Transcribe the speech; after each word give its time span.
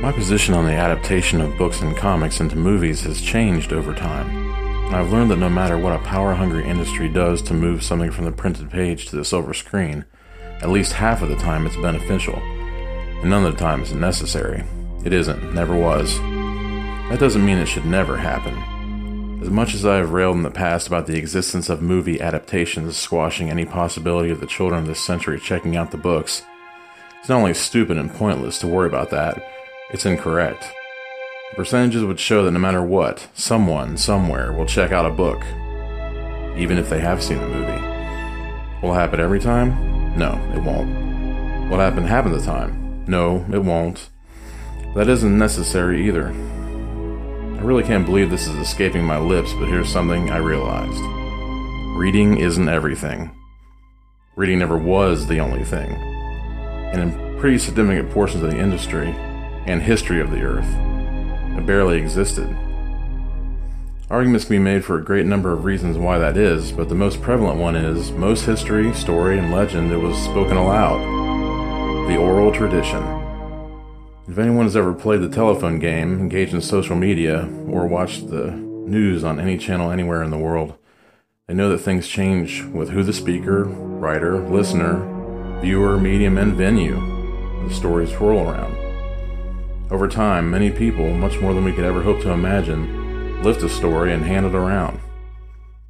My 0.00 0.12
position 0.12 0.54
on 0.54 0.64
the 0.64 0.74
adaptation 0.74 1.40
of 1.40 1.58
books 1.58 1.80
and 1.80 1.96
comics 1.96 2.38
into 2.38 2.54
movies 2.54 3.00
has 3.00 3.20
changed 3.20 3.72
over 3.72 3.92
time. 3.92 4.94
I've 4.94 5.10
learned 5.10 5.32
that 5.32 5.38
no 5.38 5.50
matter 5.50 5.76
what 5.76 5.92
a 5.92 6.04
power 6.04 6.34
hungry 6.34 6.64
industry 6.64 7.08
does 7.08 7.42
to 7.42 7.52
move 7.52 7.82
something 7.82 8.12
from 8.12 8.24
the 8.24 8.30
printed 8.30 8.70
page 8.70 9.06
to 9.06 9.16
the 9.16 9.24
silver 9.24 9.52
screen, 9.52 10.04
at 10.62 10.68
least 10.68 10.92
half 10.92 11.20
of 11.20 11.28
the 11.30 11.36
time 11.36 11.66
it's 11.66 11.76
beneficial, 11.76 12.36
and 12.36 13.28
none 13.28 13.44
of 13.44 13.54
the 13.54 13.58
time 13.58 13.82
is 13.82 13.92
necessary. 13.92 14.62
It 15.04 15.12
isn't, 15.12 15.52
never 15.52 15.74
was. 15.74 16.16
That 17.10 17.18
doesn't 17.18 17.44
mean 17.44 17.58
it 17.58 17.66
should 17.66 17.84
never 17.84 18.16
happen. 18.16 19.42
As 19.42 19.50
much 19.50 19.74
as 19.74 19.84
I 19.84 19.96
have 19.96 20.12
railed 20.12 20.36
in 20.36 20.44
the 20.44 20.50
past 20.50 20.86
about 20.86 21.08
the 21.08 21.18
existence 21.18 21.68
of 21.68 21.82
movie 21.82 22.20
adaptations 22.20 22.96
squashing 22.96 23.50
any 23.50 23.64
possibility 23.64 24.30
of 24.30 24.38
the 24.38 24.46
children 24.46 24.80
of 24.80 24.86
this 24.86 25.00
century 25.00 25.40
checking 25.40 25.76
out 25.76 25.90
the 25.90 25.96
books, 25.96 26.44
it's 27.18 27.28
not 27.28 27.38
only 27.38 27.54
stupid 27.54 27.98
and 27.98 28.14
pointless 28.14 28.60
to 28.60 28.68
worry 28.68 28.86
about 28.86 29.10
that, 29.10 29.42
it's 29.90 30.04
incorrect. 30.04 30.70
The 31.50 31.56
percentages 31.56 32.04
would 32.04 32.20
show 32.20 32.44
that 32.44 32.50
no 32.50 32.58
matter 32.58 32.82
what, 32.82 33.28
someone, 33.34 33.96
somewhere, 33.96 34.52
will 34.52 34.66
check 34.66 34.92
out 34.92 35.06
a 35.06 35.10
book, 35.10 35.42
even 36.58 36.76
if 36.76 36.90
they 36.90 37.00
have 37.00 37.22
seen 37.22 37.38
the 37.38 37.48
movie. 37.48 37.82
Will 38.82 38.92
it 38.92 38.98
happen 38.98 39.18
every 39.18 39.40
time? 39.40 40.16
No, 40.16 40.32
it 40.54 40.62
won't. 40.62 41.70
Will 41.70 41.78
happen 41.78 42.04
half 42.04 42.26
of 42.26 42.32
the 42.32 42.40
time? 42.40 43.04
No, 43.06 43.46
it 43.50 43.64
won't. 43.64 44.10
That 44.94 45.08
isn't 45.08 45.38
necessary 45.38 46.06
either. 46.06 46.28
I 46.28 47.62
really 47.62 47.82
can't 47.82 48.06
believe 48.06 48.30
this 48.30 48.46
is 48.46 48.56
escaping 48.56 49.04
my 49.04 49.18
lips, 49.18 49.52
but 49.54 49.68
here's 49.68 49.90
something 49.90 50.30
I 50.30 50.36
realized. 50.36 51.02
Reading 51.98 52.36
isn't 52.38 52.68
everything. 52.68 53.34
Reading 54.36 54.58
never 54.58 54.76
was 54.76 55.26
the 55.26 55.40
only 55.40 55.64
thing. 55.64 55.90
And 56.92 57.00
in 57.00 57.38
pretty 57.38 57.58
significant 57.58 58.10
portions 58.10 58.42
of 58.42 58.50
the 58.50 58.58
industry 58.58 59.14
and 59.68 59.82
history 59.82 60.20
of 60.20 60.30
the 60.30 60.42
earth, 60.42 60.66
it 61.56 61.66
barely 61.66 61.98
existed. 61.98 62.48
Arguments 64.10 64.46
can 64.46 64.54
be 64.54 64.58
made 64.58 64.82
for 64.82 64.96
a 64.96 65.04
great 65.04 65.26
number 65.26 65.52
of 65.52 65.64
reasons 65.64 65.98
why 65.98 66.16
that 66.16 66.38
is, 66.38 66.72
but 66.72 66.88
the 66.88 66.94
most 66.94 67.20
prevalent 67.20 67.60
one 67.60 67.76
is 67.76 68.10
most 68.12 68.46
history, 68.46 68.94
story, 68.94 69.38
and 69.38 69.52
legend 69.52 69.90
that 69.90 70.00
was 70.00 70.16
spoken 70.16 70.56
aloud. 70.56 70.98
The 72.08 72.16
oral 72.16 72.50
tradition. 72.50 73.02
If 74.26 74.38
anyone 74.38 74.64
has 74.64 74.76
ever 74.76 74.94
played 74.94 75.20
the 75.20 75.28
telephone 75.28 75.78
game, 75.78 76.18
engaged 76.18 76.54
in 76.54 76.62
social 76.62 76.96
media, 76.96 77.46
or 77.68 77.86
watched 77.86 78.30
the 78.30 78.52
news 78.52 79.22
on 79.24 79.38
any 79.38 79.58
channel 79.58 79.90
anywhere 79.90 80.22
in 80.22 80.30
the 80.30 80.38
world, 80.38 80.78
they 81.46 81.52
know 81.52 81.68
that 81.68 81.78
things 81.78 82.08
change 82.08 82.64
with 82.64 82.88
who 82.88 83.02
the 83.02 83.12
speaker, 83.12 83.64
writer, 83.64 84.38
listener, 84.38 85.60
viewer, 85.60 85.98
medium, 85.98 86.38
and 86.38 86.54
venue 86.54 86.96
the 87.68 87.74
stories 87.74 88.10
swirl 88.10 88.40
around. 88.40 88.87
Over 89.90 90.06
time, 90.06 90.50
many 90.50 90.70
people, 90.70 91.14
much 91.14 91.40
more 91.40 91.54
than 91.54 91.64
we 91.64 91.72
could 91.72 91.84
ever 91.84 92.02
hope 92.02 92.20
to 92.20 92.30
imagine, 92.30 93.42
lift 93.42 93.62
a 93.62 93.70
story 93.70 94.12
and 94.12 94.22
hand 94.22 94.44
it 94.44 94.54
around. 94.54 95.00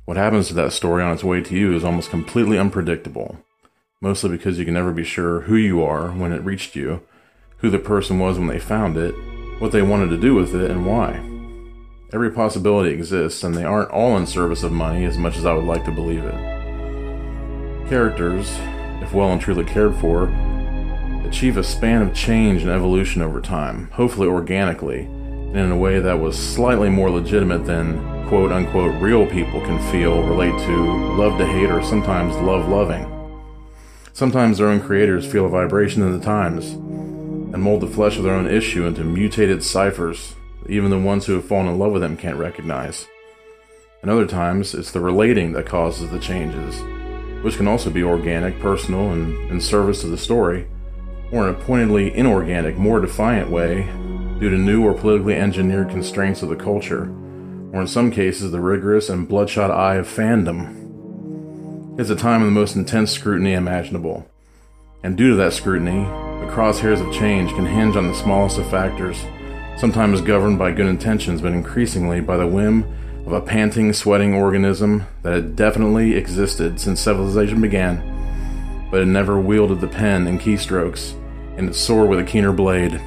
What 0.04 0.16
happens 0.16 0.46
to 0.48 0.54
that 0.54 0.72
story 0.72 1.02
on 1.02 1.12
its 1.12 1.24
way 1.24 1.42
to 1.42 1.54
you 1.56 1.74
is 1.74 1.82
almost 1.82 2.08
completely 2.08 2.58
unpredictable, 2.58 3.38
mostly 4.00 4.30
because 4.30 4.56
you 4.56 4.64
can 4.64 4.74
never 4.74 4.92
be 4.92 5.02
sure 5.02 5.42
who 5.42 5.56
you 5.56 5.82
are 5.82 6.12
when 6.12 6.32
it 6.32 6.44
reached 6.44 6.76
you, 6.76 7.02
who 7.56 7.70
the 7.70 7.78
person 7.80 8.20
was 8.20 8.38
when 8.38 8.46
they 8.46 8.60
found 8.60 8.96
it, 8.96 9.14
what 9.58 9.72
they 9.72 9.82
wanted 9.82 10.10
to 10.10 10.16
do 10.16 10.32
with 10.32 10.54
it, 10.54 10.70
and 10.70 10.86
why. 10.86 11.20
Every 12.12 12.30
possibility 12.30 12.90
exists, 12.90 13.42
and 13.42 13.54
they 13.54 13.64
aren't 13.64 13.90
all 13.90 14.16
in 14.16 14.26
service 14.26 14.62
of 14.62 14.70
money 14.70 15.04
as 15.06 15.18
much 15.18 15.36
as 15.36 15.44
I 15.44 15.52
would 15.52 15.64
like 15.64 15.84
to 15.86 15.90
believe 15.90 16.24
it. 16.24 17.88
Characters, 17.88 18.48
if 19.02 19.12
well 19.12 19.32
and 19.32 19.40
truly 19.40 19.64
cared 19.64 19.96
for, 19.96 20.28
achieve 21.28 21.58
a 21.58 21.62
span 21.62 22.00
of 22.00 22.14
change 22.14 22.62
and 22.62 22.70
evolution 22.70 23.20
over 23.20 23.40
time, 23.40 23.90
hopefully 23.92 24.26
organically, 24.26 25.00
and 25.00 25.56
in 25.58 25.70
a 25.70 25.76
way 25.76 26.00
that 26.00 26.18
was 26.18 26.38
slightly 26.38 26.88
more 26.88 27.10
legitimate 27.10 27.66
than 27.66 28.26
quote 28.28 28.50
unquote 28.50 29.00
real 29.00 29.26
people 29.26 29.60
can 29.60 29.78
feel, 29.92 30.22
relate 30.22 30.58
to, 30.66 31.16
love 31.16 31.38
to 31.38 31.46
hate, 31.46 31.70
or 31.70 31.82
sometimes 31.82 32.34
love 32.36 32.66
loving. 32.68 33.06
Sometimes 34.14 34.56
their 34.56 34.68
own 34.68 34.80
creators 34.80 35.30
feel 35.30 35.44
a 35.44 35.50
vibration 35.50 36.02
in 36.02 36.18
the 36.18 36.24
times 36.24 36.72
and 36.72 37.62
mold 37.62 37.82
the 37.82 37.86
flesh 37.86 38.16
of 38.16 38.24
their 38.24 38.34
own 38.34 38.48
issue 38.48 38.86
into 38.86 39.04
mutated 39.04 39.62
ciphers 39.62 40.34
that 40.62 40.72
even 40.72 40.90
the 40.90 40.98
ones 40.98 41.26
who 41.26 41.34
have 41.34 41.44
fallen 41.44 41.68
in 41.68 41.78
love 41.78 41.92
with 41.92 42.02
them 42.02 42.16
can't 42.16 42.36
recognize. 42.36 43.06
And 44.00 44.10
other 44.10 44.26
times, 44.26 44.74
it's 44.74 44.92
the 44.92 45.00
relating 45.00 45.52
that 45.52 45.66
causes 45.66 46.10
the 46.10 46.20
changes, 46.20 46.80
which 47.44 47.58
can 47.58 47.68
also 47.68 47.90
be 47.90 48.02
organic, 48.02 48.58
personal, 48.60 49.12
and 49.12 49.50
in 49.50 49.60
service 49.60 50.00
to 50.00 50.06
the 50.06 50.16
story 50.16 50.66
or 51.30 51.48
in 51.48 51.54
a 51.54 51.58
pointedly 51.58 52.16
inorganic, 52.16 52.76
more 52.76 53.00
defiant 53.00 53.50
way 53.50 53.82
due 54.38 54.50
to 54.50 54.56
new 54.56 54.84
or 54.84 54.94
politically 54.94 55.34
engineered 55.34 55.90
constraints 55.90 56.42
of 56.42 56.48
the 56.48 56.56
culture, 56.56 57.04
or 57.72 57.80
in 57.80 57.86
some 57.86 58.10
cases 58.10 58.50
the 58.50 58.60
rigorous 58.60 59.08
and 59.08 59.28
bloodshot 59.28 59.70
eye 59.70 59.96
of 59.96 60.06
fandom. 60.06 60.74
It's 61.98 62.10
a 62.10 62.16
time 62.16 62.42
of 62.42 62.46
the 62.46 62.52
most 62.52 62.76
intense 62.76 63.10
scrutiny 63.10 63.52
imaginable, 63.52 64.30
and 65.02 65.16
due 65.16 65.30
to 65.30 65.36
that 65.36 65.52
scrutiny, 65.52 66.04
the 66.40 66.52
crosshairs 66.52 67.04
of 67.04 67.12
change 67.12 67.50
can 67.50 67.66
hinge 67.66 67.96
on 67.96 68.06
the 68.06 68.14
smallest 68.14 68.58
of 68.58 68.70
factors, 68.70 69.18
sometimes 69.76 70.20
governed 70.20 70.58
by 70.58 70.72
good 70.72 70.86
intentions, 70.86 71.42
but 71.42 71.52
increasingly 71.52 72.20
by 72.20 72.36
the 72.36 72.46
whim 72.46 72.84
of 73.26 73.32
a 73.32 73.40
panting, 73.40 73.92
sweating 73.92 74.34
organism 74.34 75.04
that 75.22 75.34
had 75.34 75.56
definitely 75.56 76.14
existed 76.14 76.80
since 76.80 77.00
civilization 77.00 77.60
began, 77.60 78.00
but 78.90 79.00
it 79.00 79.06
never 79.06 79.38
wielded 79.38 79.80
the 79.80 79.88
pen 79.88 80.26
and 80.26 80.40
keystrokes 80.40 81.14
and 81.56 81.68
its 81.68 81.78
sword 81.78 82.08
with 82.08 82.18
a 82.18 82.24
keener 82.24 82.52
blade. 82.52 83.00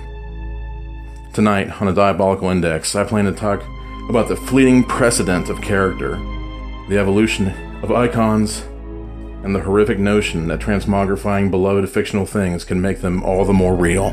Tonight, 1.34 1.82
on 1.82 1.88
a 1.88 1.94
Diabolical 1.94 2.50
Index, 2.50 2.96
I 2.96 3.04
plan 3.04 3.26
to 3.26 3.32
talk 3.32 3.64
about 4.10 4.28
the 4.28 4.36
fleeting 4.36 4.84
precedent 4.84 5.50
of 5.50 5.62
character, 5.62 6.18
the 6.90 6.98
evolution 7.00 7.48
of 7.82 7.92
icons, 7.92 8.64
and 9.44 9.56
the 9.56 9.62
horrific 9.62 9.98
notion 9.98 10.48
that 10.48 10.60
transmogrifying 10.60 11.50
beloved 11.50 11.90
fictional 11.90 12.26
things 12.26 12.64
can 12.64 12.82
make 12.82 13.02
them 13.02 13.24
all 13.24 13.46
the 13.46 13.54
more 13.54 13.76
real. 13.76 14.12